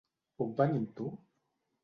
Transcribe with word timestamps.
Puc 0.39 0.55
venir 0.61 0.79
amb 0.79 0.89
tu? 1.01 1.11